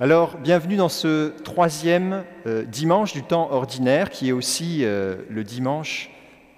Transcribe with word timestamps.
Alors, 0.00 0.36
bienvenue 0.36 0.76
dans 0.76 0.88
ce 0.88 1.30
troisième 1.42 2.22
euh, 2.46 2.62
dimanche 2.62 3.12
du 3.12 3.24
temps 3.24 3.50
ordinaire, 3.50 4.10
qui 4.10 4.28
est 4.28 4.32
aussi 4.32 4.84
euh, 4.84 5.16
le 5.28 5.42
dimanche 5.42 6.08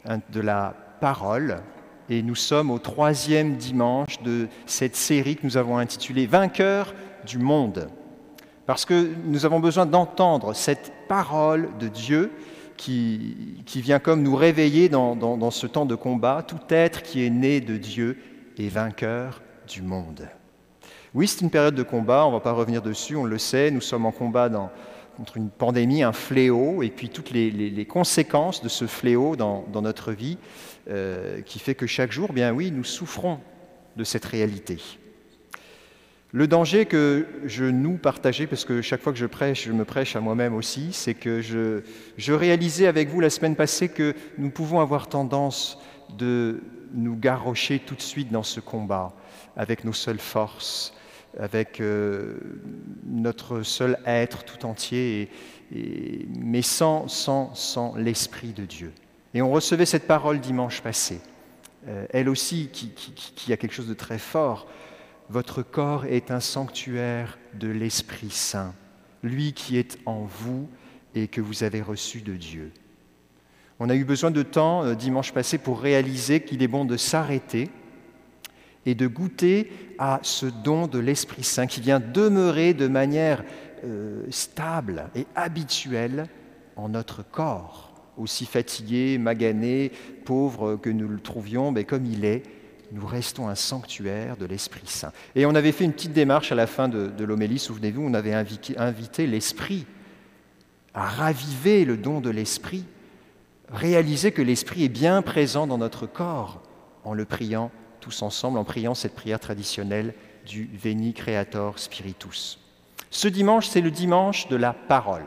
hein, 0.04 0.18
de 0.30 0.40
la 0.42 0.74
parole. 1.00 1.62
Et 2.10 2.20
nous 2.20 2.34
sommes 2.34 2.70
au 2.70 2.78
troisième 2.78 3.56
dimanche 3.56 4.20
de 4.20 4.46
cette 4.66 4.94
série 4.94 5.36
que 5.36 5.46
nous 5.46 5.56
avons 5.56 5.78
intitulée 5.78 6.26
Vainqueur 6.26 6.92
du 7.26 7.38
monde. 7.38 7.88
Parce 8.66 8.84
que 8.84 9.08
nous 9.24 9.46
avons 9.46 9.58
besoin 9.58 9.86
d'entendre 9.86 10.52
cette 10.52 10.92
parole 11.08 11.70
de 11.78 11.88
Dieu 11.88 12.32
qui, 12.76 13.64
vient 13.76 14.00
comme 14.00 14.22
nous 14.22 14.36
réveiller 14.36 14.90
dans 14.90 15.50
ce 15.50 15.66
temps 15.66 15.86
de 15.86 15.94
combat. 15.94 16.44
Tout 16.46 16.60
être 16.68 17.02
qui 17.02 17.24
est 17.24 17.30
né 17.30 17.62
de 17.62 17.78
Dieu 17.78 18.18
est 18.58 18.68
vainqueur 18.68 19.40
du 19.66 19.80
monde. 19.80 20.28
Oui, 21.12 21.26
c'est 21.26 21.40
une 21.40 21.50
période 21.50 21.74
de 21.74 21.82
combat, 21.82 22.24
on 22.24 22.28
ne 22.28 22.34
va 22.34 22.40
pas 22.40 22.52
revenir 22.52 22.82
dessus, 22.82 23.16
on 23.16 23.24
le 23.24 23.38
sait, 23.38 23.72
nous 23.72 23.80
sommes 23.80 24.06
en 24.06 24.12
combat 24.12 24.48
contre 25.16 25.36
une 25.36 25.50
pandémie, 25.50 26.04
un 26.04 26.12
fléau, 26.12 26.84
et 26.84 26.88
puis 26.88 27.08
toutes 27.08 27.30
les, 27.30 27.84
conséquences 27.84 28.62
de 28.62 28.68
ce 28.68 28.86
fléau 28.86 29.34
dans, 29.34 29.82
notre 29.82 30.12
vie, 30.12 30.38
euh, 30.88 31.40
qui 31.42 31.58
fait 31.58 31.74
que 31.74 31.88
chaque 31.88 32.12
jour, 32.12 32.32
bien 32.32 32.52
oui, 32.52 32.70
nous 32.70 32.84
souffrons 32.84 33.40
de 33.96 34.04
cette 34.04 34.24
réalité. 34.24 34.78
Le 36.30 36.46
danger 36.46 36.86
que 36.86 37.26
je 37.44 37.64
nous 37.64 37.96
partageais, 37.96 38.46
parce 38.46 38.64
que 38.64 38.80
chaque 38.80 39.00
fois 39.00 39.12
que 39.12 39.18
je 39.18 39.26
prêche, 39.26 39.64
je 39.64 39.72
me 39.72 39.84
prêche 39.84 40.14
à 40.14 40.20
moi-même 40.20 40.54
aussi, 40.54 40.90
c'est 40.92 41.14
que 41.14 41.40
je, 41.42 41.82
je 42.18 42.32
réalisais 42.32 42.86
avec 42.86 43.08
vous 43.08 43.18
la 43.18 43.30
semaine 43.30 43.56
passée 43.56 43.88
que 43.88 44.14
nous 44.38 44.50
pouvons 44.50 44.78
avoir 44.78 45.08
tendance 45.08 45.76
de 46.16 46.62
nous 46.94 47.16
garrocher 47.16 47.80
tout 47.80 47.96
de 47.96 48.00
suite 48.00 48.30
dans 48.30 48.44
ce 48.44 48.60
combat 48.60 49.12
avec 49.56 49.84
nos 49.84 49.92
seules 49.92 50.20
forces, 50.20 50.94
avec 51.38 51.80
euh, 51.80 52.38
notre 53.06 53.62
seul 53.62 53.98
être 54.06 54.44
tout 54.44 54.66
entier, 54.66 55.28
mais 55.70 56.62
sans, 56.62 57.08
sans, 57.08 57.54
sans 57.54 57.94
l'Esprit 57.96 58.52
de 58.52 58.64
Dieu. 58.64 58.92
Et 59.34 59.42
on 59.42 59.50
recevait 59.50 59.86
cette 59.86 60.06
parole 60.06 60.40
dimanche 60.40 60.80
passé, 60.80 61.20
euh, 61.86 62.06
elle 62.10 62.28
aussi 62.28 62.68
qui, 62.68 63.52
a 63.52 63.56
quelque 63.56 63.72
chose 63.72 63.88
de 63.88 63.94
très 63.94 64.18
fort. 64.18 64.66
Votre 65.28 65.62
corps 65.62 66.04
est 66.04 66.30
un 66.30 66.40
sanctuaire 66.40 67.38
de 67.54 67.68
l'Esprit 67.68 68.30
Saint, 68.30 68.74
lui 69.22 69.52
qui 69.52 69.78
est 69.78 69.98
en 70.04 70.22
vous 70.22 70.68
et 71.14 71.28
que 71.28 71.40
vous 71.40 71.62
avez 71.62 71.80
reçu 71.80 72.20
de 72.22 72.34
Dieu. 72.34 72.72
On 73.78 73.88
a 73.88 73.94
eu 73.94 74.04
besoin 74.04 74.30
de 74.30 74.42
temps 74.42 74.84
euh, 74.84 74.94
dimanche 74.94 75.32
passé 75.32 75.56
pour 75.58 75.80
réaliser 75.80 76.40
qu'il 76.42 76.62
est 76.62 76.68
bon 76.68 76.84
de 76.84 76.96
s'arrêter 76.96 77.70
et 78.86 78.94
de 78.94 79.06
goûter 79.06 79.70
à 79.98 80.20
ce 80.22 80.46
don 80.46 80.86
de 80.86 80.98
l'Esprit 80.98 81.44
Saint 81.44 81.66
qui 81.66 81.80
vient 81.80 82.00
demeurer 82.00 82.74
de 82.74 82.88
manière 82.88 83.44
euh, 83.84 84.24
stable 84.30 85.10
et 85.14 85.26
habituelle 85.34 86.26
en 86.76 86.88
notre 86.88 87.22
corps, 87.22 87.92
aussi 88.16 88.46
fatigué, 88.46 89.18
magané, 89.18 89.92
pauvre 90.24 90.76
que 90.76 90.90
nous 90.90 91.08
le 91.08 91.20
trouvions, 91.20 91.72
mais 91.72 91.84
comme 91.84 92.06
il 92.06 92.24
est, 92.24 92.42
nous 92.92 93.06
restons 93.06 93.48
un 93.48 93.54
sanctuaire 93.54 94.36
de 94.36 94.46
l'Esprit 94.46 94.86
Saint. 94.86 95.12
Et 95.34 95.46
on 95.46 95.54
avait 95.54 95.72
fait 95.72 95.84
une 95.84 95.92
petite 95.92 96.12
démarche 96.12 96.50
à 96.50 96.54
la 96.54 96.66
fin 96.66 96.88
de, 96.88 97.24
l'homélie, 97.24 97.58
souvenez-vous, 97.58 98.02
on 98.02 98.14
avait 98.14 98.34
invité 98.34 99.26
l'Esprit 99.26 99.86
à 100.94 101.06
raviver 101.06 101.84
le 101.84 101.96
don 101.96 102.20
de 102.20 102.30
l'Esprit, 102.30 102.84
réaliser 103.70 104.32
que 104.32 104.42
l'Esprit 104.42 104.84
est 104.84 104.88
bien 104.88 105.22
présent 105.22 105.66
dans 105.66 105.78
notre 105.78 106.06
corps 106.06 106.62
en 107.04 107.14
le 107.14 107.24
priant 107.24 107.70
tous 108.00 108.22
ensemble 108.22 108.58
en 108.58 108.64
priant 108.64 108.94
cette 108.94 109.14
prière 109.14 109.38
traditionnelle 109.38 110.14
du 110.46 110.68
Veni 110.74 111.12
Creator 111.12 111.78
Spiritus. 111.78 112.58
Ce 113.10 113.28
dimanche, 113.28 113.68
c'est 113.68 113.80
le 113.80 113.90
dimanche 113.90 114.48
de 114.48 114.56
la 114.56 114.72
parole. 114.72 115.26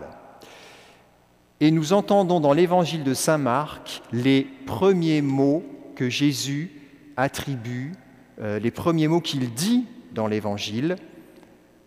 Et 1.60 1.72
nous 1.72 1.94
entendons 1.94 2.40
dans 2.40 2.54
l'évangile 2.54 3.04
de 3.04 3.14
Saint 3.14 3.38
Marc 3.38 4.02
les 4.12 4.48
premiers 4.66 5.22
mots 5.22 5.64
que 5.96 6.10
Jésus 6.10 6.72
attribue, 7.16 7.94
euh, 8.42 8.60
les 8.60 8.72
premiers 8.72 9.08
mots 9.08 9.22
qu'il 9.22 9.54
dit 9.54 9.86
dans 10.12 10.28
l'évangile. 10.28 10.96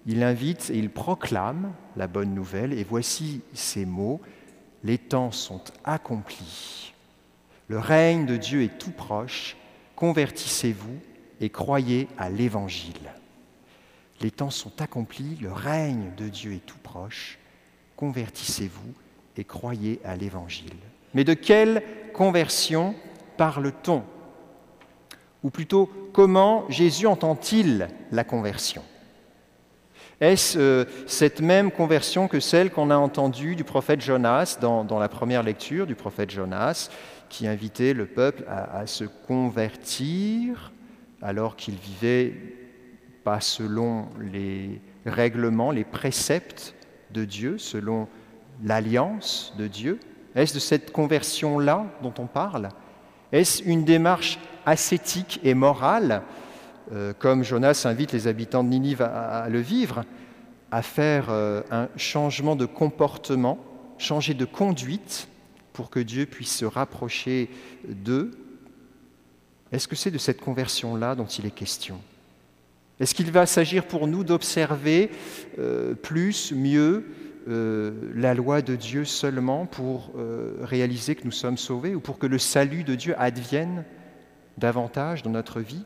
Il 0.06 0.22
invite 0.22 0.71
et 0.71 0.78
il 0.78 0.88
proclame 0.88 1.72
la 1.97 2.06
bonne 2.06 2.32
nouvelle. 2.32 2.72
Et 2.72 2.84
voici 2.84 3.43
ces 3.53 3.84
mots. 3.84 4.21
Les 4.84 4.99
temps 4.99 5.32
sont 5.32 5.62
accomplis. 5.84 6.94
Le 7.69 7.78
règne 7.78 8.27
de 8.27 8.37
Dieu 8.37 8.62
est 8.62 8.78
tout 8.78 8.93
proche 8.93 9.56
convertissez-vous 9.97 10.99
et 11.41 11.51
croyez 11.51 12.09
à 12.19 12.31
l'Évangile. 12.31 13.12
Les 14.21 14.31
temps 14.31 14.51
sont 14.51 14.81
accomplis, 14.81 15.37
le 15.41 15.53
règne 15.53 16.12
de 16.17 16.29
Dieu 16.29 16.53
est 16.53 16.65
tout 16.65 16.79
proche, 16.83 17.39
convertissez-vous 17.97 18.95
et 19.37 19.45
croyez 19.45 20.01
à 20.05 20.17
l'Évangile. 20.17 20.77
Mais 21.15 21.25
de 21.25 21.35
quelle 21.35 21.83
conversion 22.15 22.95
parle-t-on? 23.37 24.05
Ou 25.43 25.51
plutôt, 25.51 25.91
comment 26.12 26.65
Jésus 26.71 27.06
entend-il 27.06 27.89
la 28.11 28.25
conversion? 28.25 28.83
Est-ce 30.21 30.59
euh, 30.59 30.84
cette 31.06 31.41
même 31.41 31.71
conversion 31.71 32.28
que 32.28 32.41
celle 32.41 32.71
qu'on 32.71 32.91
a 32.91 32.97
entendue 32.97 33.54
du 33.54 33.65
prophète 33.65 34.00
Jonas 34.00 34.59
dans, 34.60 34.99
la 34.99 35.09
première 35.09 35.43
lecture 35.43 35.87
du 35.87 35.94
prophète 35.94 36.31
Jonas 36.31 36.88
qui 37.28 37.47
invitait 37.47 37.93
le 37.93 38.06
peuple 38.06 38.44
à 38.49 38.87
se 38.87 39.05
convertir 39.05 40.72
alors 41.21 41.56
qu'il 41.56 41.75
vivait 41.75 42.34
pas 43.25 43.41
selon 43.41 44.06
les 44.21 44.81
règlements, 45.05 45.72
les 45.72 45.84
préceptes 45.84 46.75
de 47.10 47.25
Dieu, 47.25 47.59
selon 47.59 48.09
l'alliance 48.62 49.53
de 49.59 49.66
Dieu? 49.66 49.99
Est-ce 50.37 50.55
de 50.55 50.60
cette 50.60 50.93
conversion-là 50.93 51.87
dont 52.03 52.15
on 52.19 52.26
parle? 52.26 52.69
Est-ce 53.32 53.65
une 53.65 53.84
démarche 53.84 54.38
ascétique 54.65 55.41
et 55.43 55.55
morale, 55.55 56.22
euh, 56.93 57.13
comme 57.19 57.43
Jonas 57.43 57.83
invite 57.85 58.13
les 58.13 58.29
habitants 58.29 58.63
de 58.63 58.69
Ninive 58.69 59.03
à, 59.03 59.49
le 59.49 59.61
vivre, 59.61 60.05
à 60.71 60.83
faire 60.83 61.31
euh, 61.31 61.63
un 61.71 61.89
changement 61.97 62.55
de 62.55 62.65
comportement, 62.65 63.59
changer 63.99 64.35
de 64.35 64.45
conduite 64.45 65.29
pour 65.73 65.91
que 65.91 65.99
Dieu 65.99 66.27
puisse 66.27 66.55
se 66.55 66.65
rapprocher 66.65 67.51
d'eux. 67.89 68.31
Est-ce 69.73 69.89
que 69.89 69.97
c'est 69.97 70.13
de 70.13 70.19
cette 70.19 70.41
conversion-là 70.41 71.17
dont 71.17 71.27
il 71.27 71.47
est 71.47 71.51
question? 71.51 72.01
Est-ce 73.01 73.15
qu'il 73.15 73.31
va 73.33 73.47
s'agir 73.47 73.87
pour 73.87 74.07
nous 74.07 74.23
d'observer 74.25 75.11
euh, 75.59 75.95
plus, 75.95 76.53
mieux 76.53 77.07
la 77.49 78.35
loi 78.35 78.61
de 78.61 78.75
Dieu 78.75 79.05
seulement 79.05 79.67
pour 79.67 80.15
réaliser 80.63 81.15
que 81.15 81.23
nous 81.25 81.31
sommes 81.31 81.59
sauvés 81.59 81.95
ou 81.95 82.01
pour 82.01 82.19
que 82.19 82.27
le 82.27 82.41
salut 82.41 82.83
de 82.83 82.97
Dieu 82.97 83.15
advienne 83.19 83.85
davantage 84.59 85.23
dans 85.23 85.31
notre 85.31 85.61
vie? 85.61 85.85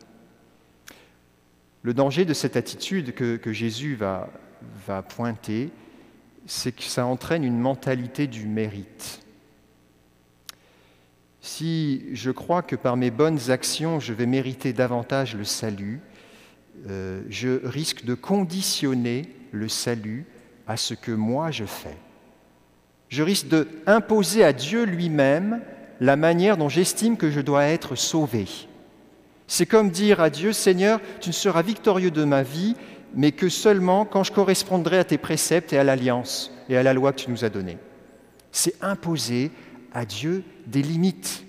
Le 1.83 1.95
danger 1.95 2.25
de 2.25 2.35
cette 2.35 2.57
attitude 2.57 3.15
que, 3.15 3.53
Jésus 3.53 3.95
va, 3.95 4.29
va 4.87 5.03
pointer, 5.03 5.71
c'est 6.47 6.73
que 6.73 6.83
ça 6.83 7.07
entraîne 7.07 7.45
une 7.45 7.59
mentalité 7.59 8.27
du 8.27 8.47
mérite. 8.47 9.21
Si 11.41 12.05
je 12.13 12.31
crois 12.31 12.63
que 12.63 12.77
par 12.77 12.97
mes 12.97 13.11
bonnes 13.11 13.51
actions, 13.51 13.99
je 13.99 14.13
vais 14.13 14.27
mériter 14.27 14.73
davantage 14.73 15.35
le 15.37 15.45
salut, 15.45 16.01
euh, 16.89 17.23
je 17.29 17.67
risque 17.67 18.05
de 18.05 18.15
conditionner 18.15 19.35
le 19.53 19.69
salut 19.69 20.27
à 20.67 20.77
ce 20.77 20.95
que 20.95 21.13
moi 21.13 21.51
je 21.51 21.65
fais. 21.65 21.97
Je 23.09 23.23
risque 23.23 23.49
d'imposer 23.49 24.45
à 24.45 24.53
Dieu 24.53 24.85
lui-même 24.85 25.61
la 26.01 26.17
manière 26.17 26.57
dont 26.57 26.69
j'estime 26.69 27.17
que 27.17 27.31
je 27.31 27.41
dois 27.41 27.65
être 27.65 27.97
sauvé. 27.97 28.47
C'est 29.53 29.67
comme 29.67 29.91
dire 29.91 30.21
à 30.21 30.31
Dieu, 30.31 30.53
Seigneur, 30.53 31.01
tu 31.21 31.31
ne 31.31 31.35
seras 31.35 31.63
victorieux 31.63 32.13
de 32.13 32.23
ma 32.23 32.45
vie, 32.45 32.77
mais 33.17 33.33
que 33.33 33.49
seulement 33.49 34.05
quand 34.05 34.23
je 34.23 34.31
correspondrai 34.31 34.97
à 34.97 35.03
tes 35.03 35.19
préceptes 35.19 35.73
et 35.73 35.79
à 35.79 35.83
l'alliance 35.83 36.53
et 36.69 36.77
à 36.77 36.85
la 36.85 36.95
loi 36.95 37.13
que 37.13 37.23
tu 37.23 37.33
nous 37.33 37.45
as 37.45 37.49
donnée. 37.49 37.77
C'est 38.53 38.77
imposer 38.81 39.51
à 39.93 40.07
Dieu 40.07 40.45
des 40.69 40.83
limites 40.83 41.45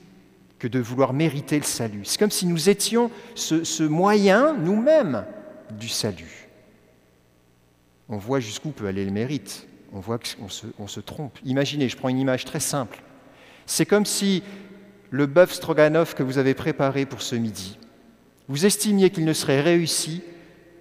que 0.57 0.67
de 0.67 0.79
vouloir 0.79 1.13
mériter 1.13 1.57
le 1.57 1.63
salut. 1.63 2.01
C'est 2.03 2.17
comme 2.17 2.31
si 2.31 2.47
nous 2.47 2.69
étions 2.69 3.11
ce, 3.35 3.83
moyen 3.83 4.55
nous-mêmes 4.55 5.23
du 5.69 5.87
salut. 5.87 6.49
On 8.09 8.17
voit 8.17 8.39
jusqu'où 8.39 8.71
peut 8.71 8.87
aller 8.87 9.05
le 9.05 9.11
mérite. 9.11 9.67
On 9.93 9.99
voit 9.99 10.17
qu'on 10.17 10.49
se, 10.49 10.65
on 10.79 10.87
se 10.87 11.01
trompe. 11.01 11.37
Imaginez, 11.45 11.87
je 11.87 11.97
prends 11.97 12.09
une 12.09 12.17
image 12.17 12.45
très 12.45 12.59
simple. 12.59 13.03
C'est 13.67 13.85
comme 13.85 14.07
si 14.07 14.41
le 15.11 15.27
bœuf 15.27 15.51
stroganoff 15.51 16.15
que 16.15 16.23
vous 16.23 16.39
avez 16.39 16.55
préparé 16.55 17.05
pour 17.05 17.21
ce 17.21 17.35
midi, 17.35 17.77
vous 18.51 18.65
estimiez 18.65 19.11
qu'il 19.11 19.23
ne 19.23 19.31
serait 19.31 19.61
réussi 19.61 20.21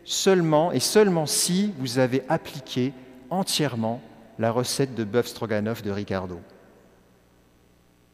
seulement 0.05 0.73
et 0.73 0.81
seulement 0.81 1.27
si 1.27 1.73
vous 1.79 2.01
avez 2.01 2.25
appliqué 2.29 2.93
entièrement 3.31 4.03
la 4.41 4.51
recette 4.51 4.97
de 4.97 5.05
bœuf 5.05 5.29
stroganoff 5.29 5.81
de 5.81 5.93
Ricardo. 5.93 6.41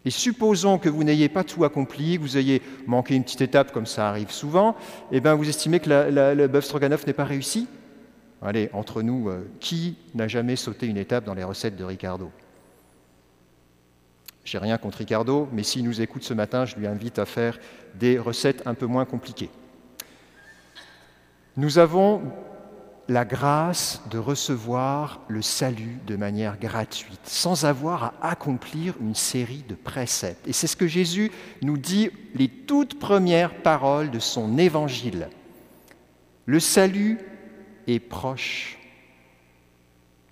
Et 0.05 0.11
supposons 0.11 0.77
que 0.77 0.91
vous 0.91 1.05
n'ayez 1.05 1.31
pas 1.31 1.43
tout 1.43 1.65
accompli, 1.65 2.19
que 2.19 2.21
vous 2.21 2.37
ayez 2.37 2.61
manqué 2.87 3.15
une 3.15 3.25
petite 3.25 3.41
étape, 3.41 3.73
comme 3.73 3.87
ça 3.87 4.11
arrive 4.11 4.31
souvent, 4.31 4.73
et 5.11 5.17
eh 5.17 5.21
bien 5.21 5.35
vous 5.35 5.49
estimez 5.49 5.81
que 5.81 5.89
le 5.89 6.47
bœuf 6.49 6.67
stroganoff 6.67 7.07
n'est 7.07 7.15
pas 7.15 7.25
réussi? 7.25 7.67
Allez, 8.43 8.69
entre 8.75 9.01
nous, 9.01 9.31
euh, 9.31 9.49
qui 9.61 9.97
n'a 10.15 10.29
jamais 10.29 10.57
sauté 10.57 10.87
une 10.87 10.99
étape 10.99 11.25
dans 11.25 11.33
les 11.33 11.45
recettes 11.45 11.77
de 11.77 11.85
Ricardo? 11.85 12.31
J'ai 14.47 14.59
rien 14.59 14.79
contre 14.79 14.99
Ricardo, 14.99 15.49
mais 15.53 15.65
s'il 15.65 15.83
nous 15.83 16.01
écoute 16.01 16.23
ce 16.23 16.33
matin, 16.33 16.67
je 16.67 16.77
lui 16.77 16.87
invite 16.87 17.19
à 17.19 17.27
faire 17.27 17.59
des 17.97 18.17
recettes 18.17 18.65
un 18.65 18.75
peu 18.75 18.87
moins 18.87 19.05
compliquées. 19.05 19.51
Nous 21.57 21.79
avons 21.79 22.23
la 23.09 23.25
grâce 23.25 24.01
de 24.09 24.19
recevoir 24.19 25.21
le 25.27 25.43
salut 25.43 25.99
de 26.07 26.15
manière 26.15 26.61
gratuite, 26.61 27.19
sans 27.25 27.65
avoir 27.65 28.05
à 28.05 28.31
accomplir 28.31 28.95
une 29.01 29.17
série 29.17 29.65
de 29.69 29.75
préceptes. 29.75 30.47
Et 30.47 30.53
c'est 30.53 30.69
ce 30.69 30.77
que 30.77 30.87
Jésus 30.87 31.33
nous 31.63 31.77
dit 31.77 32.11
les 32.37 32.49
toutes 32.49 33.01
premières 33.01 33.63
paroles 33.63 34.13
de 34.13 34.21
son 34.21 34.59
évangile. 34.59 35.29
Le 36.45 36.61
salut 36.61 37.19
est 37.89 37.99
proche. 37.99 38.79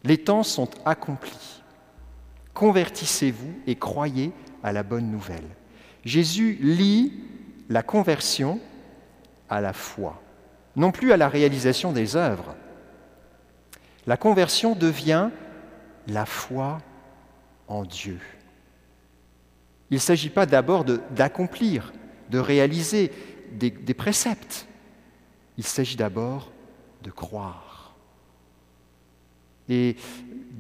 Les 0.05 0.19
temps 0.19 0.45
sont 0.45 0.71
accomplis. 0.85 1.64
Convertissez-vous 2.55 3.53
et 3.67 3.75
croyez 3.75 4.33
à 4.63 4.73
la 4.73 4.83
bonne 4.83 5.11
nouvelle. 5.11 5.49
Jésus 6.05 6.57
lie 6.61 7.13
la 7.69 7.83
conversion 7.83 8.61
à 9.49 9.61
la 9.61 9.73
foi, 9.73 10.23
non 10.77 10.93
plus 10.93 11.13
à 11.13 11.17
la 11.17 11.29
réalisation 11.29 11.93
des 11.93 12.17
œuvres. 12.17 12.55
La 14.07 14.17
conversion 14.17 14.75
devient 14.75 15.31
la 16.07 16.27
foi 16.27 16.79
en 17.69 17.85
Dieu. 17.85 18.21
Il 19.91 19.95
ne 19.95 20.01
s'agit 20.01 20.31
pas 20.31 20.47
d'abord 20.47 20.85
d'accomplir, 20.85 21.93
de, 22.31 22.39
réaliser 22.39 23.11
des, 23.53 23.71
des 23.71 23.95
préceptes. 23.95 24.67
Il 25.57 25.65
s'agit 25.65 25.97
d'abord 25.97 26.51
de 27.03 27.11
croire. 27.11 27.64
Et 29.69 29.97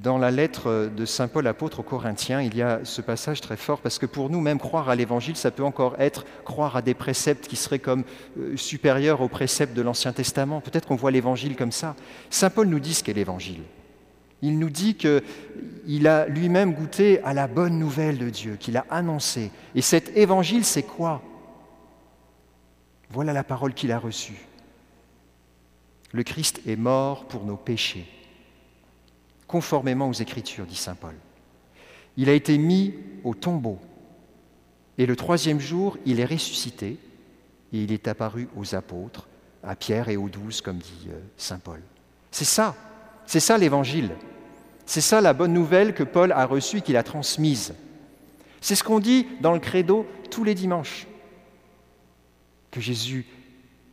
dans 0.02 0.18
la 0.18 0.30
lettre 0.30 0.90
de 0.94 1.04
Saint 1.06 1.28
Paul 1.28 1.46
apôtre 1.46 1.80
aux 1.80 1.84
Corinthiens, 1.84 2.42
il 2.42 2.54
y 2.54 2.62
a 2.62 2.80
ce 2.84 3.00
passage 3.00 3.40
très 3.40 3.56
fort, 3.56 3.80
parce 3.80 3.98
que 3.98 4.06
pour 4.06 4.28
nous, 4.28 4.40
même 4.40 4.58
croire 4.58 4.88
à 4.88 4.94
l'Évangile, 4.94 5.36
ça 5.36 5.50
peut 5.50 5.64
encore 5.64 5.96
être 5.98 6.26
croire 6.44 6.76
à 6.76 6.82
des 6.82 6.94
préceptes 6.94 7.48
qui 7.48 7.56
seraient 7.56 7.78
comme 7.78 8.04
euh, 8.38 8.56
supérieurs 8.56 9.22
aux 9.22 9.28
préceptes 9.28 9.74
de 9.74 9.82
l'Ancien 9.82 10.12
Testament. 10.12 10.60
Peut-être 10.60 10.86
qu'on 10.86 10.96
voit 10.96 11.10
l'Évangile 11.10 11.56
comme 11.56 11.72
ça. 11.72 11.96
Saint 12.28 12.50
Paul 12.50 12.68
nous 12.68 12.80
dit 12.80 12.94
ce 12.94 13.02
qu'est 13.02 13.14
l'Évangile. 13.14 13.62
Il 14.42 14.58
nous 14.58 14.68
dit 14.68 14.94
qu'il 14.94 16.06
a 16.06 16.26
lui-même 16.26 16.74
goûté 16.74 17.22
à 17.22 17.32
la 17.32 17.46
bonne 17.46 17.78
nouvelle 17.78 18.18
de 18.18 18.28
Dieu, 18.28 18.56
qu'il 18.56 18.76
a 18.76 18.84
annoncée. 18.90 19.50
Et 19.74 19.80
cet 19.80 20.14
Évangile, 20.18 20.66
c'est 20.66 20.82
quoi? 20.82 21.22
Voilà 23.08 23.32
la 23.32 23.44
parole 23.44 23.72
qu'il 23.72 23.90
a 23.90 23.98
reçue. 23.98 24.44
Le 26.12 26.22
Christ 26.24 26.60
est 26.66 26.76
mort 26.76 27.24
pour 27.24 27.44
nos 27.44 27.56
péchés, 27.56 28.06
conformément 29.54 30.08
aux 30.08 30.14
Écritures, 30.14 30.66
dit 30.66 30.74
Saint 30.74 30.96
Paul. 30.96 31.14
Il 32.16 32.28
a 32.28 32.32
été 32.32 32.58
mis 32.58 32.92
au 33.22 33.36
tombeau, 33.36 33.78
et 34.98 35.06
le 35.06 35.14
troisième 35.14 35.60
jour, 35.60 35.96
il 36.04 36.18
est 36.18 36.24
ressuscité, 36.24 36.98
et 37.72 37.78
il 37.84 37.92
est 37.92 38.08
apparu 38.08 38.48
aux 38.56 38.74
apôtres, 38.74 39.28
à 39.62 39.76
Pierre 39.76 40.08
et 40.08 40.16
aux 40.16 40.28
douze, 40.28 40.60
comme 40.60 40.78
dit 40.78 41.06
euh, 41.08 41.20
Saint 41.36 41.60
Paul. 41.60 41.80
C'est 42.32 42.44
ça, 42.44 42.74
c'est 43.26 43.38
ça 43.38 43.56
l'Évangile. 43.56 44.10
C'est 44.86 45.00
ça 45.00 45.20
la 45.20 45.32
bonne 45.32 45.52
nouvelle 45.52 45.94
que 45.94 46.02
Paul 46.02 46.32
a 46.32 46.46
reçue 46.46 46.80
qu'il 46.80 46.96
a 46.96 47.04
transmise. 47.04 47.74
C'est 48.60 48.74
ce 48.74 48.82
qu'on 48.82 48.98
dit 48.98 49.28
dans 49.40 49.52
le 49.52 49.60
credo 49.60 50.04
tous 50.32 50.42
les 50.42 50.56
dimanches, 50.56 51.06
que 52.72 52.80
Jésus 52.80 53.24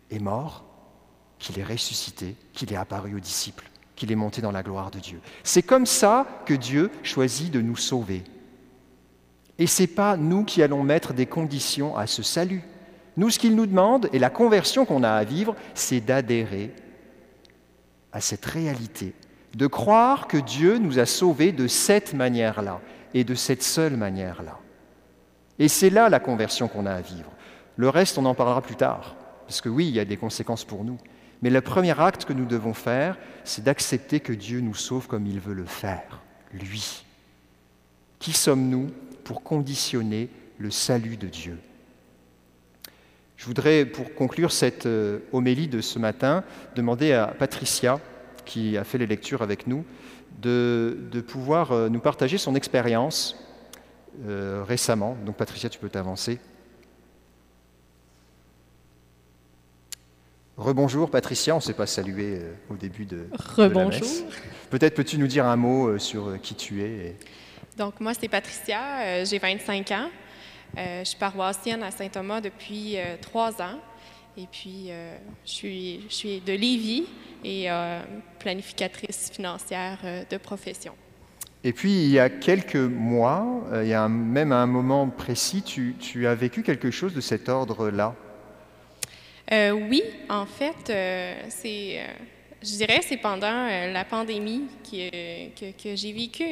est 0.09 0.17
mort, 0.17 0.65
qu'il 1.37 1.59
est 1.59 1.63
ressuscité, 1.63 2.35
qu'il 2.51 2.73
est 2.73 2.77
apparu 2.77 3.13
aux 3.13 3.19
disciples, 3.19 3.69
qu'il 4.01 4.11
est 4.11 4.15
monté 4.15 4.41
dans 4.41 4.51
la 4.51 4.63
gloire 4.63 4.89
de 4.89 4.97
Dieu. 4.97 5.21
C'est 5.43 5.61
comme 5.61 5.85
ça 5.85 6.25
que 6.47 6.55
Dieu 6.55 6.89
choisit 7.03 7.51
de 7.53 7.61
nous 7.61 7.75
sauver. 7.75 8.23
Et 9.59 9.67
ce 9.67 9.83
n'est 9.83 9.87
pas 9.87 10.17
nous 10.17 10.43
qui 10.43 10.63
allons 10.63 10.81
mettre 10.81 11.13
des 11.13 11.27
conditions 11.27 11.95
à 11.95 12.07
ce 12.07 12.23
salut. 12.23 12.63
Nous, 13.15 13.29
ce 13.29 13.37
qu'il 13.37 13.55
nous 13.55 13.67
demande, 13.67 14.09
et 14.11 14.17
la 14.17 14.31
conversion 14.31 14.85
qu'on 14.85 15.03
a 15.03 15.11
à 15.11 15.23
vivre, 15.23 15.55
c'est 15.75 15.99
d'adhérer 15.99 16.73
à 18.11 18.21
cette 18.21 18.43
réalité, 18.43 19.13
de 19.53 19.67
croire 19.67 20.27
que 20.27 20.37
Dieu 20.37 20.79
nous 20.79 20.97
a 20.97 21.05
sauvés 21.05 21.51
de 21.51 21.67
cette 21.67 22.15
manière-là 22.15 22.81
et 23.13 23.23
de 23.23 23.35
cette 23.35 23.61
seule 23.61 23.97
manière-là. 23.97 24.57
Et 25.59 25.67
c'est 25.67 25.91
là 25.91 26.09
la 26.09 26.19
conversion 26.19 26.67
qu'on 26.67 26.87
a 26.87 26.93
à 26.93 27.01
vivre. 27.01 27.31
Le 27.75 27.89
reste, 27.89 28.17
on 28.17 28.25
en 28.25 28.33
parlera 28.33 28.63
plus 28.63 28.77
tard, 28.77 29.15
parce 29.45 29.61
que 29.61 29.69
oui, 29.69 29.87
il 29.89 29.93
y 29.93 29.99
a 29.99 30.05
des 30.05 30.17
conséquences 30.17 30.65
pour 30.65 30.83
nous. 30.83 30.97
Mais 31.41 31.49
le 31.49 31.61
premier 31.61 31.99
acte 31.99 32.25
que 32.25 32.33
nous 32.33 32.45
devons 32.45 32.73
faire, 32.73 33.17
c'est 33.43 33.63
d'accepter 33.63 34.19
que 34.19 34.33
Dieu 34.33 34.59
nous 34.59 34.75
sauve 34.75 35.07
comme 35.07 35.25
il 35.25 35.39
veut 35.39 35.53
le 35.55 35.65
faire, 35.65 36.21
lui. 36.53 37.03
Qui 38.19 38.33
sommes-nous 38.33 38.91
pour 39.23 39.43
conditionner 39.43 40.29
le 40.59 40.69
salut 40.69 41.17
de 41.17 41.27
Dieu? 41.27 41.57
Je 43.37 43.47
voudrais, 43.47 43.85
pour 43.85 44.13
conclure 44.13 44.51
cette 44.51 44.85
euh, 44.85 45.17
homélie 45.31 45.67
de 45.67 45.81
ce 45.81 45.97
matin, 45.97 46.43
demander 46.75 47.13
à 47.13 47.25
Patricia, 47.25 47.99
qui 48.45 48.77
a 48.77 48.83
fait 48.83 48.99
les 48.99 49.07
lectures 49.07 49.41
avec 49.41 49.65
nous, 49.65 49.83
de, 50.39 50.95
pouvoir 51.27 51.71
euh, 51.71 51.89
nous 51.89 51.99
partager 51.99 52.37
son 52.37 52.53
expérience 52.53 53.35
euh, 54.27 54.63
récemment. 54.63 55.17
Donc 55.25 55.37
Patricia, 55.37 55.69
tu 55.69 55.79
peux 55.79 55.89
t'avancer. 55.89 56.39
Rebonjour 60.61 61.09
Patricia, 61.09 61.55
on 61.55 61.57
ne 61.57 61.61
s'est 61.61 61.73
pas 61.73 61.87
salué 61.87 62.35
euh, 62.35 62.53
au 62.69 62.75
début 62.75 63.05
de, 63.05 63.25
Rebonjour. 63.33 64.07
Peut-être 64.69 64.93
peux-tu 64.93 65.17
nous 65.17 65.25
dire 65.25 65.47
un 65.47 65.55
mot 65.55 65.87
euh, 65.87 65.97
sur 65.97 66.27
euh, 66.27 66.37
qui 66.37 66.53
tu 66.53 66.83
es 66.83 67.15
Donc 67.79 67.99
moi 67.99 68.13
c'est 68.13 68.27
Patricia, 68.27 69.23
j'ai 69.23 69.39
25 69.39 69.91
ans. 69.91 70.09
je 70.77 71.03
suis 71.03 71.17
paroissienne 71.17 71.81
à 71.81 71.89
Saint-Thomas 71.89 72.41
depuis 72.41 72.97
trois 73.21 73.59
ans. 73.59 73.79
Et 74.37 74.47
puis 74.51 74.89
je, 75.45 75.51
suis, 75.51 76.01
je 76.07 76.13
suis 76.13 76.39
de 76.41 76.53
Lévis 76.53 77.05
et 77.43 77.67
planificatrice 78.37 79.31
financière 79.31 79.97
de 80.29 80.37
profession. 80.37 80.93
Et 81.63 81.73
puis, 81.73 81.91
il 81.91 82.09
y 82.09 82.17
a 82.17 82.29
quelques 82.29 82.75
mois, 82.75 83.45
il 83.83 83.87
y 83.87 83.93
a 83.93 84.07
même 84.07 84.51
à 84.51 84.57
un 84.57 84.65
moment 84.65 85.07
précis, 85.09 85.61
tu, 85.61 85.95
tu 85.99 86.25
as 86.25 86.33
vécu 86.33 86.63
quelque 86.63 86.89
chose 86.89 87.13
de 87.13 87.21
cet 87.21 87.49
ordre-là? 87.49 88.15
Euh, 89.51 89.71
oui, 89.71 90.01
en 90.29 90.45
fait, 90.45 90.89
euh, 90.89 91.33
c'est, 91.49 91.99
euh, 91.99 92.05
je 92.63 92.77
dirais, 92.77 93.01
c'est 93.01 93.17
pendant 93.17 93.67
la 93.67 94.05
pandémie 94.05 94.63
que, 94.89 95.71
que, 95.71 95.95
j'ai 95.95 96.13
vécu, 96.13 96.45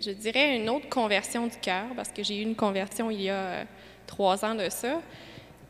je 0.00 0.12
dirais, 0.12 0.56
une 0.56 0.68
autre 0.68 0.88
conversion 0.88 1.48
du 1.48 1.56
cœur, 1.56 1.86
parce 1.96 2.10
que 2.10 2.22
j'ai 2.22 2.38
eu 2.38 2.42
une 2.42 2.54
conversion 2.54 3.10
il 3.10 3.22
y 3.22 3.30
a 3.30 3.64
trois 4.06 4.44
ans 4.44 4.54
de 4.54 4.68
ça. 4.68 5.00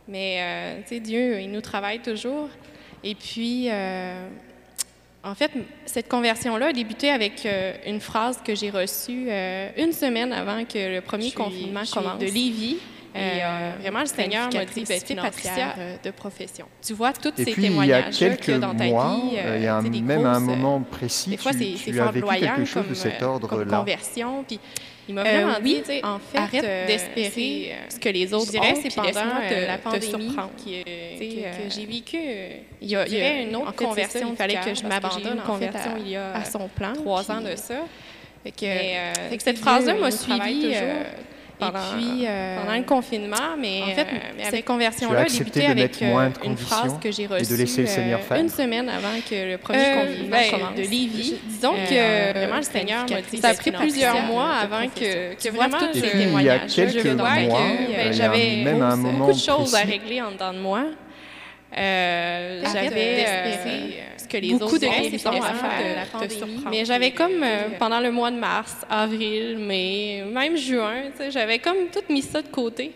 Mais, 0.09 0.83
tu 0.83 0.89
sais, 0.89 1.01
Dieu, 1.01 1.41
il 1.41 1.51
nous 1.51 1.61
travaille 1.61 2.01
toujours. 2.01 2.49
Et 3.05 3.15
puis, 3.15 3.69
en 5.23 5.35
fait, 5.35 5.53
cette 5.87 6.09
conversion-là 6.09 6.67
a 6.67 6.73
débuté 6.73 7.11
avec 7.11 7.47
une 7.87 8.01
phrase 8.01 8.43
que 8.43 8.55
j'ai 8.55 8.71
reçue 8.71 9.29
une 9.77 9.93
semaine 9.93 10.33
avant 10.33 10.65
que 10.65 10.97
le 10.97 11.01
premier 11.01 11.31
confinement 11.31 11.85
commence. 11.93 12.19
De 12.19 12.27
Lévis. 12.27 12.79
Et 13.15 13.19
euh, 13.19 13.47
euh, 13.47 13.73
vraiment, 13.81 14.01
le 14.01 14.07
Seigneur 14.07 14.51
m'a 14.53 14.65
dit, 14.65 14.85
ben, 14.85 15.23
Patricia, 15.23 15.75
euh, 15.79 15.97
de 16.05 16.11
profession. 16.11 16.67
Tu 16.85 16.93
vois 16.93 17.13
tous 17.13 17.33
ces 17.37 17.55
témoignages 17.55 18.19
que 18.19 18.53
dans 18.59 18.75
ta 18.75 18.85
mois, 18.85 19.17
vie, 19.17 19.39
il 19.57 19.63
y 19.63 19.67
a 19.67 19.81
même 19.81 20.27
à 20.27 20.35
un 20.35 20.41
moment 20.41 20.81
précis, 20.81 21.31
des 21.31 21.37
fois, 21.37 21.53
tu, 21.53 21.75
tu 21.75 22.01
as 22.01 22.11
vécu 22.11 22.27
quelque 22.29 22.65
chose 22.65 22.83
comme, 22.83 22.91
de 22.91 22.95
cet 22.95 23.23
ordre-là. 23.23 23.79
conversion. 23.79 24.45
Puis, 24.47 24.61
il 25.09 25.15
m'a 25.15 25.23
vraiment 25.23 25.55
oui, 25.63 25.83
dit, 25.89 26.01
en 26.05 26.19
fait, 26.19 26.39
arrête 26.39 26.87
d'espérer 26.87 27.77
ce 27.89 27.99
que 27.99 28.11
les 28.11 28.35
autres 28.35 28.51
dirais, 28.51 28.75
c'est 28.81 28.95
pendant 28.95 29.09
la 29.11 29.79
pandémie 29.79 30.37
que, 30.37 31.71
j'ai 31.71 31.87
vécu. 31.87 32.19
Il 32.83 32.91
y 32.91 32.97
a, 32.97 33.41
une 33.41 33.57
autre 33.57 33.75
conversion. 33.75 34.31
Il 34.33 34.37
fallait 34.37 34.61
que 34.61 34.75
je 34.75 34.83
m'abandonne 34.83 35.41
en 35.47 35.57
fait 35.57 35.73
il 36.01 36.11
y 36.11 36.17
a 36.17 36.35
à 36.35 36.45
son 36.45 36.69
plan. 36.69 36.93
Trois 36.93 37.31
ans 37.31 37.41
de 37.41 37.57
ça. 37.57 37.77
Fait 38.45 38.53
que, 38.53 39.39
cette 39.39 39.59
phrase-là 39.59 39.95
m'a 39.95 40.11
suivi 40.11 40.75
pendant, 41.59 41.79
et 41.79 41.97
puis, 41.97 42.27
euh, 42.27 42.57
pendant 42.61 42.77
le 42.77 42.85
confinement, 42.85 43.57
mais 43.59 43.83
en 43.83 43.95
fait, 43.95 44.07
euh, 44.07 44.45
cette 44.51 44.65
conversion-là 44.65 45.21
a 45.21 45.25
débuté 45.25 45.67
avec 45.67 46.03
euh, 46.03 46.31
une 46.45 46.57
phrase 46.57 46.99
que 47.01 47.11
j'ai 47.11 47.27
reçue 47.27 47.53
de 47.53 47.57
laisser 47.57 47.83
le 47.83 47.87
Seigneur 47.87 48.21
faire. 48.21 48.39
une 48.39 48.49
semaine 48.49 48.89
avant 48.89 49.21
que 49.29 49.53
le 49.53 49.59
premier 49.59 49.95
confinement 49.95 50.37
ben, 50.37 50.51
commence. 50.51 50.75
De 50.77 50.83
Lévis. 50.83 51.35
disons 51.45 51.75
que 51.75 52.33
vraiment 52.33 52.57
le 52.57 52.63
Seigneur 52.63 53.07
m'a 53.11 53.21
dit 53.23 53.39
ça 53.39 53.49
a 53.49 53.55
pris 53.55 53.73
plusieurs 53.73 54.23
mois 54.23 54.51
avant 54.51 54.87
que, 54.89 55.35
que 55.35 55.55
vraiment 55.55 55.79
tous 55.79 55.99
ces 55.99 56.11
témoignages. 56.11 56.61
Il 56.77 56.85
y 56.85 56.89
a 56.89 56.91
quelques 56.91 57.19
mois, 57.19 57.37
ben, 57.37 58.13
j'avais 58.13 58.65
beaucoup 59.13 59.33
de 59.33 59.39
choses 59.39 59.75
à 59.75 59.81
régler 59.81 60.23
en 60.23 60.33
dedans 60.33 60.53
de 60.53 60.59
moi. 60.59 60.85
J'avais 61.73 63.27
que 64.29 64.37
les 64.37 64.53
beaucoup 64.53 64.75
autres 64.75 64.79
de 64.79 64.87
à 64.87 65.55
faire 65.55 65.81
de 65.81 65.95
la 65.95 66.07
pandémie. 66.07 66.65
Mais 66.71 66.85
j'avais 66.85 67.11
comme, 67.11 67.43
euh, 67.43 67.71
pendant 67.79 68.01
le 68.01 68.11
mois 68.11 68.31
de 68.31 68.37
mars, 68.37 68.77
avril, 68.89 69.59
mai, 69.59 70.25
même 70.31 70.57
juin, 70.57 71.05
j'avais 71.31 71.59
comme 71.59 71.89
tout 71.93 72.13
mis 72.13 72.23
ça 72.23 72.43
de 72.43 72.49
côté. 72.49 72.93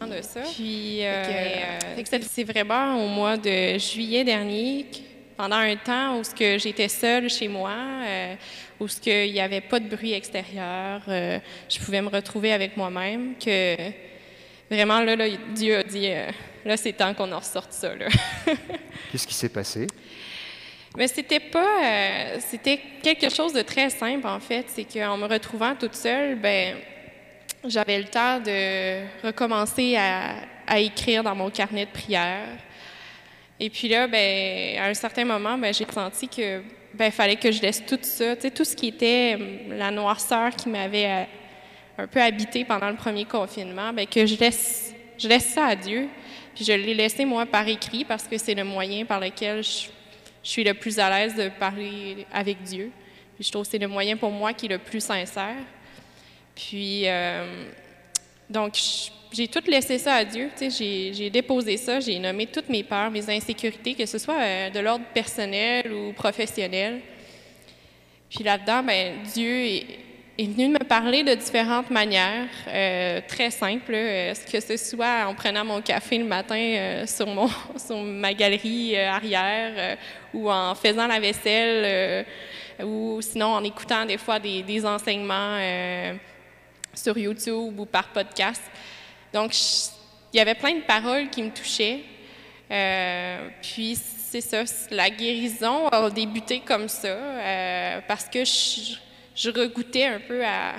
De 0.00 0.22
ça. 0.22 0.42
Puis, 0.54 1.00
euh, 1.02 1.24
euh, 1.24 2.18
c'est 2.22 2.44
vraiment 2.44 3.04
au 3.04 3.08
mois 3.08 3.36
de 3.36 3.78
juillet 3.78 4.22
dernier 4.22 4.86
pendant 5.36 5.56
un 5.56 5.74
temps 5.74 6.18
où 6.18 6.24
ce 6.24 6.34
que 6.34 6.58
j'étais 6.58 6.88
seule 6.88 7.28
chez 7.28 7.48
moi, 7.48 7.72
euh, 8.06 8.34
où 8.78 8.86
ce 8.86 9.00
qu'il 9.00 9.32
n'y 9.32 9.40
avait 9.40 9.60
pas 9.60 9.80
de 9.80 9.88
bruit 9.88 10.12
extérieur, 10.12 11.02
euh, 11.08 11.38
je 11.68 11.78
pouvais 11.80 12.00
me 12.00 12.08
retrouver 12.08 12.52
avec 12.52 12.76
moi-même, 12.76 13.34
que 13.44 13.76
vraiment 14.70 15.00
là, 15.00 15.16
Dieu 15.52 15.78
a 15.78 15.82
dit, 15.82 16.08
euh, 16.10 16.30
là 16.68 16.76
c'est 16.76 16.92
temps 16.92 17.12
qu'on 17.14 17.32
en 17.32 17.38
ressorte 17.38 17.72
ça. 17.72 17.90
Qu'est-ce 19.12 19.26
qui 19.26 19.34
s'est 19.34 19.48
passé? 19.48 19.86
Mais 20.96 21.08
c'était 21.08 21.40
pas, 21.40 22.38
c'était 22.40 22.80
quelque 23.02 23.28
chose 23.28 23.52
de 23.52 23.62
très 23.62 23.90
simple 23.90 24.26
en 24.26 24.40
fait, 24.40 24.66
c'est 24.68 24.84
qu'en 24.84 25.16
me 25.16 25.26
retrouvant 25.26 25.74
toute 25.74 25.94
seule, 25.94 26.36
ben 26.36 26.76
j'avais 27.64 27.98
le 27.98 28.04
temps 28.04 28.38
de 28.40 29.26
recommencer 29.26 29.96
à, 29.96 30.36
à 30.66 30.78
écrire 30.78 31.24
dans 31.24 31.34
mon 31.34 31.50
carnet 31.50 31.86
de 31.86 31.90
prière. 31.90 32.46
Et 33.58 33.70
puis 33.70 33.88
là, 33.88 34.06
ben, 34.06 34.78
à 34.78 34.86
un 34.86 34.94
certain 34.94 35.24
moment, 35.24 35.58
ben, 35.58 35.74
j'ai 35.74 35.86
senti 35.90 36.28
que 36.28 36.62
ben, 36.94 37.10
fallait 37.10 37.36
que 37.36 37.50
je 37.50 37.60
laisse 37.60 37.84
tout 37.84 37.98
ça, 38.02 38.36
tout 38.36 38.64
ce 38.64 38.76
qui 38.76 38.88
était 38.88 39.36
hum, 39.36 39.76
la 39.76 39.90
noirceur 39.90 40.50
qui 40.54 40.68
m'avait 40.68 41.06
euh, 41.06 41.24
un 41.98 42.06
peu 42.06 42.20
habité 42.20 42.64
pendant 42.64 42.88
le 42.88 42.96
premier 42.96 43.24
confinement, 43.24 43.92
ben, 43.92 44.06
que 44.06 44.26
je 44.26 44.36
laisse, 44.36 44.94
je 45.18 45.26
laisse 45.26 45.46
ça 45.46 45.66
à 45.66 45.76
Dieu. 45.76 46.08
Puis 46.58 46.64
je 46.64 46.72
l'ai 46.72 46.92
laissé 46.92 47.24
moi 47.24 47.46
par 47.46 47.68
écrit 47.68 48.04
parce 48.04 48.24
que 48.24 48.36
c'est 48.36 48.56
le 48.56 48.64
moyen 48.64 49.04
par 49.04 49.20
lequel 49.20 49.62
je, 49.62 49.86
suis 50.42 50.64
le 50.64 50.74
plus 50.74 50.98
à 50.98 51.08
l'aise 51.08 51.36
de 51.36 51.50
parler 51.50 52.26
avec 52.32 52.60
Dieu. 52.64 52.90
Puis 53.36 53.44
je 53.44 53.52
trouve 53.52 53.62
que 53.62 53.70
c'est 53.70 53.78
le 53.78 53.86
moyen 53.86 54.16
pour 54.16 54.32
moi 54.32 54.52
qui 54.52 54.66
est 54.66 54.70
le 54.70 54.78
plus 54.78 55.00
sincère. 55.00 55.54
Puis 56.56 57.02
euh, 57.06 57.64
donc 58.50 58.76
j'ai 59.30 59.46
tout 59.46 59.62
laissé 59.68 59.98
ça 59.98 60.14
à 60.14 60.24
Dieu. 60.24 60.50
J'ai 60.58 61.30
déposé 61.30 61.76
ça, 61.76 62.00
j'ai 62.00 62.18
nommé 62.18 62.48
toutes 62.48 62.70
mes 62.70 62.82
peurs, 62.82 63.12
mes 63.12 63.30
insécurités, 63.30 63.94
que 63.94 64.06
ce 64.06 64.18
soit 64.18 64.40
euh, 64.40 64.70
de 64.70 64.80
l'ordre 64.80 65.04
personnel 65.14 65.92
ou 65.92 66.12
professionnel. 66.12 67.02
Puis 68.28 68.42
là-dedans, 68.42 68.82
ben, 68.82 69.22
Dieu 69.32 69.64
est, 69.64 69.86
venu 70.46 70.68
me 70.68 70.78
parler 70.78 71.24
de 71.24 71.34
différentes 71.34 71.90
manières, 71.90 72.46
euh, 72.68 73.20
très 73.26 73.50
simples, 73.50 73.92
euh, 73.94 74.34
que 74.50 74.60
ce 74.60 74.76
soit 74.76 75.26
en 75.26 75.34
prenant 75.34 75.64
mon 75.64 75.82
café 75.82 76.18
le 76.18 76.24
matin 76.24 77.04
sur, 77.06 77.26
mon, 77.26 77.48
sur 77.76 77.96
ma 78.02 78.32
galerie 78.34 78.96
arrière 78.96 79.96
ou 80.32 80.50
en 80.50 80.74
faisant 80.74 81.06
la 81.06 81.18
vaisselle 81.18 82.26
ou 82.84 83.20
sinon 83.20 83.54
en 83.54 83.64
écoutant 83.64 84.04
des 84.04 84.18
fois 84.18 84.38
des, 84.38 84.62
des 84.62 84.86
enseignements 84.86 85.58
sur 86.94 87.16
YouTube 87.16 87.78
ou 87.78 87.86
par 87.86 88.08
podcast. 88.08 88.62
Donc, 89.32 89.52
il 90.32 90.36
y 90.36 90.40
avait 90.40 90.54
plein 90.54 90.74
de 90.74 90.82
paroles 90.82 91.28
qui 91.30 91.42
me 91.42 91.50
touchaient. 91.50 92.00
Euh, 92.70 93.48
puis, 93.62 93.96
c'est 93.96 94.40
ça, 94.40 94.62
la 94.90 95.08
guérison 95.08 95.88
a 95.88 96.10
débuté 96.10 96.60
comme 96.60 96.88
ça, 96.88 97.08
euh, 97.08 98.00
parce 98.06 98.26
que 98.26 98.44
je, 98.44 98.96
je, 99.38 99.50
regouttais 99.50 100.06
un 100.06 100.20
peu 100.20 100.44
à, 100.44 100.74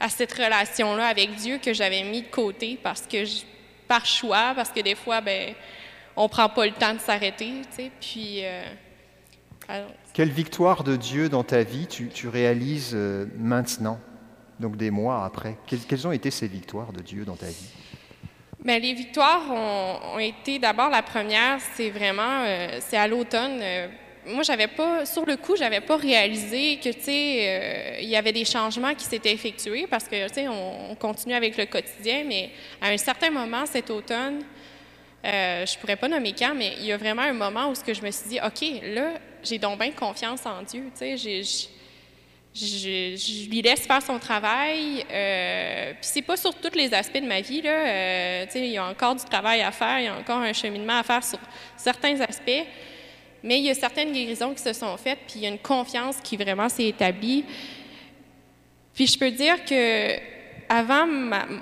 à 0.00 0.08
cette 0.08 0.32
relation-là 0.32 1.06
avec 1.06 1.34
Dieu 1.36 1.58
que 1.58 1.72
j'avais 1.72 2.02
mis 2.04 2.22
de 2.22 2.28
côté, 2.28 2.78
parce 2.82 3.02
que 3.02 3.24
par 3.88 4.06
choix, 4.06 4.52
parce 4.54 4.70
que 4.70 4.80
des 4.80 4.94
fois, 4.94 5.20
ben, 5.20 5.54
on 6.16 6.28
prend 6.28 6.48
pas 6.48 6.66
le 6.66 6.72
temps 6.72 6.94
de 6.94 7.00
s'arrêter, 7.00 7.52
tu 7.70 7.76
sais, 7.76 7.90
puis... 8.00 8.44
Euh, 8.44 8.64
Quelle 10.12 10.30
victoire 10.30 10.84
de 10.84 10.96
Dieu 10.96 11.28
dans 11.28 11.44
ta 11.44 11.62
vie 11.62 11.86
tu, 11.86 12.08
tu 12.08 12.28
réalises 12.28 12.94
maintenant 13.36 13.98
donc 14.60 14.76
des 14.76 14.90
mois 14.90 15.24
après? 15.24 15.56
Quelles, 15.66 16.06
ont 16.06 16.12
été 16.12 16.30
ces 16.30 16.48
victoires 16.48 16.92
de 16.92 17.00
Dieu 17.00 17.24
dans 17.24 17.36
ta 17.36 17.46
vie? 17.46 17.70
Bien, 18.64 18.78
les 18.78 18.94
victoires 18.94 19.42
ont, 19.50 20.20
été 20.20 20.60
d'abord 20.60 20.88
la 20.88 21.02
première, 21.02 21.58
c'est 21.74 21.90
vraiment, 21.90 22.44
euh, 22.44 22.78
c'est 22.80 22.96
à 22.96 23.08
l'automne. 23.08 23.60
Euh, 24.26 24.34
moi, 24.34 24.42
j'avais 24.42 24.68
pas, 24.68 25.04
sur 25.06 25.24
le 25.26 25.36
coup, 25.36 25.56
j'avais 25.56 25.80
pas 25.80 25.96
réalisé 25.96 26.78
que, 26.82 26.90
tu 26.90 27.02
sais, 27.02 27.36
euh, 27.40 28.00
il 28.00 28.08
y 28.08 28.16
avait 28.16 28.32
des 28.32 28.44
changements 28.44 28.94
qui 28.94 29.04
s'étaient 29.04 29.32
effectués 29.32 29.86
parce 29.88 30.04
que, 30.04 30.28
tu 30.28 30.34
sais, 30.34 30.48
on, 30.48 30.94
continue 30.96 31.34
avec 31.34 31.56
le 31.56 31.66
quotidien, 31.66 32.24
mais 32.26 32.50
à 32.80 32.88
un 32.88 32.96
certain 32.96 33.30
moment 33.30 33.66
cet 33.66 33.90
automne, 33.90 34.42
je 35.24 35.78
pourrais 35.78 35.96
pas 35.96 36.08
nommer 36.08 36.34
quand, 36.36 36.54
mais 36.54 36.74
il 36.78 36.86
y 36.86 36.92
a 36.92 36.96
vraiment 36.96 37.22
un 37.22 37.32
moment 37.32 37.68
où 37.68 37.74
ce 37.74 37.82
que 37.82 37.94
je 37.94 38.02
me 38.02 38.10
suis 38.10 38.28
dit, 38.28 38.38
OK, 38.44 38.82
là, 38.94 39.14
j'ai 39.42 39.58
donc 39.58 39.78
bien 39.78 39.90
confiance 39.90 40.46
en 40.46 40.62
Dieu, 40.62 40.84
tu 40.96 41.16
sais, 41.16 41.68
je, 42.54 43.48
lui 43.48 43.62
laisse 43.62 43.86
faire 43.86 44.02
son 44.02 44.18
travail. 44.18 45.04
Euh, 45.10 45.92
puis 45.92 46.02
c'est 46.02 46.22
pas 46.22 46.36
sur 46.36 46.54
tous 46.54 46.76
les 46.76 46.92
aspects 46.92 47.20
de 47.20 47.26
ma 47.26 47.40
vie. 47.40 47.62
Là, 47.62 47.70
euh, 47.70 48.46
il 48.54 48.66
y 48.66 48.78
a 48.78 48.86
encore 48.86 49.14
du 49.14 49.24
travail 49.24 49.62
à 49.62 49.70
faire, 49.70 50.00
il 50.00 50.04
y 50.04 50.08
a 50.08 50.16
encore 50.16 50.38
un 50.38 50.52
cheminement 50.52 50.98
à 50.98 51.02
faire 51.02 51.24
sur 51.24 51.38
certains 51.76 52.20
aspects. 52.20 52.66
Mais 53.42 53.58
il 53.58 53.64
y 53.64 53.70
a 53.70 53.74
certaines 53.74 54.12
guérisons 54.12 54.54
qui 54.54 54.62
se 54.62 54.72
sont 54.72 54.96
faites, 54.96 55.18
puis 55.26 55.36
il 55.36 55.42
y 55.42 55.46
a 55.46 55.48
une 55.48 55.58
confiance 55.58 56.16
qui 56.22 56.36
vraiment 56.36 56.68
s'est 56.68 56.86
établie. 56.86 57.44
Puis 58.94 59.06
je 59.06 59.18
peux 59.18 59.30
dire 59.30 59.64
que 59.64 60.16
avant, 60.68 61.06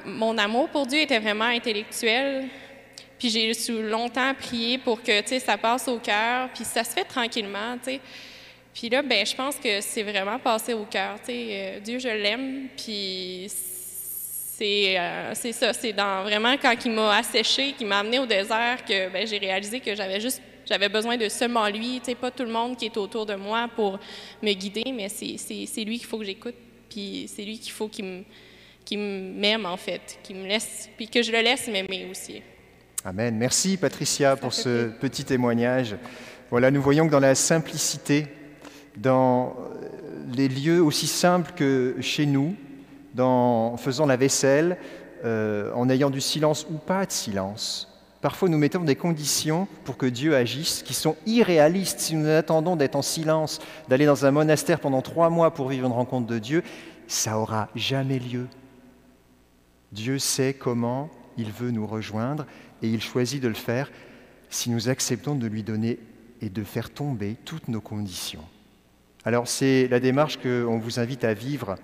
mon 0.04 0.38
amour 0.38 0.68
pour 0.68 0.87
Dieu 0.87 1.00
était 1.00 1.18
vraiment 1.18 1.46
intellectuel. 1.46 2.49
Puis 3.18 3.28
j'ai 3.28 3.52
longtemps 3.82 4.32
prié 4.34 4.78
pour 4.78 5.02
que 5.02 5.12
ça 5.38 5.58
passe 5.58 5.88
au 5.88 5.99
cœur, 5.99 6.49
puis 6.54 6.64
ça 6.64 6.84
se 6.84 6.90
fait 6.90 7.04
tranquillement. 7.04 7.76
sais. 7.82 8.00
Puis 8.72 8.88
là, 8.88 9.02
ben, 9.02 9.26
je 9.26 9.34
pense 9.34 9.56
que 9.56 9.80
c'est 9.80 10.02
vraiment 10.02 10.38
passé 10.38 10.75
au 10.75 10.84
cœur. 10.84 11.16
Euh, 11.28 11.80
Dieu, 11.80 11.99
je 11.99 12.08
l'aime, 12.08 12.68
puis 12.76 13.46
c'est 13.49 14.99
euh, 14.99 15.34
ça. 15.34 15.72
C'est 15.72 15.92
vraiment 15.92 16.56
quand 16.56 16.75
il 16.84 16.92
m'a 16.92 17.16
asséché, 17.16 17.72
qu'il 17.72 17.88
m'a 17.88 17.99
amené 17.99 18.18
au 18.20 18.26
désert, 18.26 18.84
que 18.87 19.10
ben, 19.10 19.26
j'ai 19.26 19.38
réalisé 19.38 19.80
que 19.80 19.94
j'avais 19.94 20.20
juste 20.20 20.40
j'avais 20.66 20.88
besoin 20.88 21.16
de 21.16 21.28
seulement 21.28 21.68
lui. 21.68 22.00
Tu 22.04 22.14
pas 22.14 22.30
tout 22.30 22.44
le 22.44 22.50
monde 22.50 22.76
qui 22.76 22.86
est 22.86 22.96
autour 22.96 23.26
de 23.26 23.34
moi 23.34 23.68
pour 23.74 23.98
me 24.42 24.52
guider, 24.52 24.84
mais 24.94 25.08
c'est 25.08 25.84
lui 25.84 25.98
qu'il 25.98 26.06
faut 26.06 26.18
que 26.18 26.24
j'écoute, 26.24 26.54
puis 26.88 27.26
c'est 27.28 27.42
lui 27.42 27.58
qu'il 27.58 27.72
faut 27.72 27.88
qu'il 27.88 28.98
m'aime 28.98 29.66
en 29.66 29.76
fait, 29.76 30.18
qu'il 30.22 30.36
me 30.36 30.46
laisse, 30.46 30.88
puis 30.96 31.08
que 31.08 31.22
je 31.22 31.32
le 31.32 31.40
laisse 31.40 31.68
m'aimer 31.68 32.08
aussi. 32.10 32.42
Amen. 33.04 33.34
Merci 33.36 33.76
Patricia 33.76 34.36
pour 34.36 34.52
ce 34.52 34.88
petit 34.88 35.24
témoignage. 35.24 35.96
Voilà, 36.50 36.70
nous 36.70 36.82
voyons 36.82 37.06
que 37.06 37.12
dans 37.12 37.20
la 37.20 37.34
simplicité 37.34 38.26
dans 38.96 39.56
les 40.34 40.48
lieux 40.48 40.82
aussi 40.82 41.06
simples 41.06 41.52
que 41.56 41.96
chez 42.00 42.26
nous, 42.26 42.54
en 43.18 43.76
faisant 43.76 44.06
la 44.06 44.16
vaisselle, 44.16 44.76
euh, 45.24 45.72
en 45.74 45.88
ayant 45.88 46.10
du 46.10 46.20
silence 46.20 46.66
ou 46.70 46.78
pas 46.78 47.06
de 47.06 47.12
silence. 47.12 47.89
Parfois, 48.20 48.48
nous 48.48 48.58
mettons 48.58 48.84
des 48.84 48.96
conditions 48.96 49.66
pour 49.84 49.96
que 49.96 50.06
Dieu 50.06 50.36
agisse 50.36 50.82
qui 50.82 50.92
sont 50.92 51.16
irréalistes. 51.26 52.00
Si 52.00 52.14
nous 52.14 52.28
attendons 52.28 52.76
d'être 52.76 52.96
en 52.96 53.02
silence, 53.02 53.60
d'aller 53.88 54.04
dans 54.04 54.26
un 54.26 54.30
monastère 54.30 54.80
pendant 54.80 55.00
trois 55.00 55.30
mois 55.30 55.54
pour 55.54 55.68
vivre 55.68 55.86
une 55.86 55.92
rencontre 55.92 56.26
de 56.26 56.38
Dieu, 56.38 56.62
ça 57.06 57.38
aura 57.38 57.68
jamais 57.74 58.18
lieu. 58.18 58.46
Dieu 59.92 60.18
sait 60.18 60.54
comment 60.54 61.10
il 61.36 61.50
veut 61.50 61.70
nous 61.70 61.86
rejoindre 61.86 62.46
et 62.82 62.88
il 62.88 63.02
choisit 63.02 63.42
de 63.42 63.48
le 63.48 63.54
faire 63.54 63.90
si 64.50 64.70
nous 64.70 64.88
acceptons 64.88 65.34
de 65.34 65.46
lui 65.46 65.62
donner 65.62 65.98
et 66.40 66.48
de 66.48 66.64
faire 66.64 66.90
tomber 66.90 67.36
toutes 67.44 67.68
nos 67.68 67.80
conditions. 67.80 68.44
Alors 69.24 69.48
c'est 69.48 69.88
la 69.88 70.00
démarche 70.00 70.38
qu'on 70.38 70.78
vous 70.78 70.98
invite 70.98 71.24
à 71.24 71.34
vivre 71.34 71.76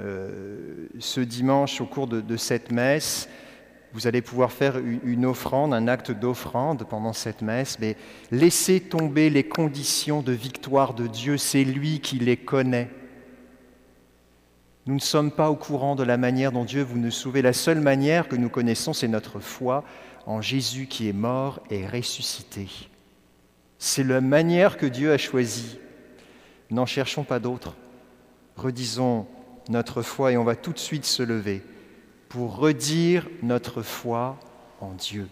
euh, 0.00 0.86
ce 0.98 1.20
dimanche 1.20 1.80
au 1.80 1.86
cours 1.86 2.06
de, 2.06 2.36
cette 2.36 2.70
messe. 2.70 3.28
Vous 3.94 4.06
allez 4.06 4.20
pouvoir 4.20 4.52
faire 4.52 4.76
une 4.78 5.24
offrande, 5.24 5.72
un 5.72 5.88
acte 5.88 6.10
d'offrande 6.10 6.86
pendant 6.88 7.14
cette 7.14 7.40
messe, 7.40 7.78
mais 7.80 7.96
laissez 8.30 8.80
tomber 8.80 9.30
les 9.30 9.44
conditions 9.44 10.20
de 10.20 10.32
victoire 10.32 10.92
de 10.92 11.06
Dieu, 11.06 11.38
c'est 11.38 11.64
lui 11.64 12.00
qui 12.00 12.18
les 12.18 12.36
connaît. 12.36 12.90
Nous 14.86 14.94
ne 14.94 15.00
sommes 15.00 15.30
pas 15.30 15.50
au 15.50 15.56
courant 15.56 15.96
de 15.96 16.02
la 16.02 16.16
manière 16.16 16.52
dont 16.52 16.64
Dieu 16.64 16.82
vous 16.82 16.98
nous 16.98 17.10
sauver. 17.10 17.42
La 17.42 17.52
seule 17.52 17.80
manière 17.80 18.28
que 18.28 18.36
nous 18.36 18.48
connaissons, 18.48 18.92
c'est 18.92 19.08
notre 19.08 19.40
foi 19.40 19.84
en 20.26 20.42
Jésus 20.42 20.86
qui 20.86 21.08
est 21.08 21.14
mort 21.14 21.60
et 21.70 21.86
ressuscité. 21.86 22.68
C'est 23.78 24.04
la 24.04 24.20
manière 24.20 24.76
que 24.76 24.86
Dieu 24.86 25.12
a 25.12 25.18
choisie 25.18 25.78
N'en 26.70 26.84
cherchons 26.84 27.24
pas 27.24 27.38
d'autres. 27.38 27.74
Redisons 28.56 29.26
notre 29.70 30.02
foi 30.02 30.32
et 30.32 30.36
on 30.36 30.44
va 30.44 30.56
tout 30.56 30.72
de 30.72 30.78
suite 30.78 31.06
se 31.06 31.22
lever 31.22 31.62
pour 32.28 32.56
redire 32.56 33.28
notre 33.42 33.82
foi 33.82 34.38
en 34.80 34.92
Dieu. 34.92 35.28